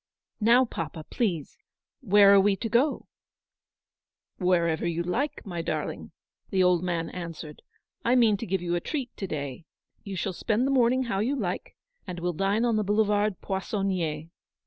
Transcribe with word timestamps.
"Xow, 0.41 0.67
papa, 0.67 1.05
please, 1.11 1.59
where 1.99 2.33
are 2.33 2.39
we 2.39 2.55
to 2.55 2.67
go 2.69 3.05
?""Wherever 4.39 4.87
you 4.87 5.03
like, 5.03 5.45
my 5.45 5.61
darling," 5.61 6.09
the 6.49 6.63
old 6.63 6.83
man 6.83 7.11
answered;" 7.11 7.61
I 8.03 8.15
mean 8.15 8.35
to 8.37 8.47
give 8.47 8.63
you 8.63 8.73
a 8.73 8.81
treat 8.81 9.15
to 9.17 9.27
day. 9.27 9.65
You 10.03 10.15
shall 10.15 10.33
spend 10.33 10.65
the 10.65 10.71
morning 10.71 11.03
how 11.03 11.19
you 11.19 11.35
like, 11.35 11.75
and 12.07 12.19
we'll 12.19 12.33
dine 12.33 12.65
on 12.65 12.77
the 12.77 12.83
Boulevard 12.83 13.41
Poissonnier. 13.41 14.29